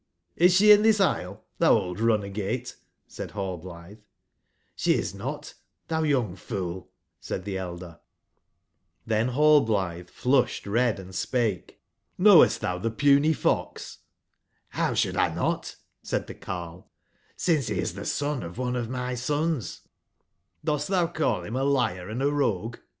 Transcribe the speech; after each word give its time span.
"Is 0.35 0.57
sbe 0.59 0.71
in 0.73 0.81
tbis 0.81 0.99
Isle, 0.99 1.45
tbou 1.59 1.69
old 1.69 1.99
runagate?" 1.99 2.75
said 3.07 3.33
nallblitbe 3.33 3.99
j^"Sbe 4.75 4.93
is 4.95 5.13
not, 5.13 5.53
tbou 5.89 6.09
young 6.09 6.35
fool," 6.35 6.89
said 7.19 7.41
tbc 7.45 7.69
cider 7.79 7.99
j^ 9.07 9.07
Tlbcn 9.29 9.35
Hallblitbe 9.35 10.09
fiusbed 10.09 10.71
red 10.71 10.99
and 10.99 11.13
spake: 11.13 11.79
"Knowest 12.17 12.61
dz 12.63 12.81
35 12.81 12.91
tboii 12.91 12.95
tbcpuny 13.21 13.29
f 13.33 13.45
ox?*''' 13.45 13.97
How 14.69 14.95
should 14.95 15.17
I 15.17 15.35
not?" 15.35 15.75
said 16.01 16.25
tbc 16.25 16.41
carle, 16.41 16.89
since 17.35 17.69
be 17.69 17.77
is 17.77 17.93
tbe 17.93 18.07
son 18.07 18.41
of 18.41 18.57
one 18.57 18.75
of 18.75 18.89
my 18.89 19.13
sons/' 19.13 19.81
Dost 20.65 20.89
tbou 20.89 21.13
call 21.13 21.43
bim 21.43 21.55
a 21.55 21.63
liar 21.63 22.09
and 22.09 22.23
a 22.23 22.31
rogue?" 22.31 22.77